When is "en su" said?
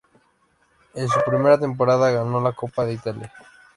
0.95-1.19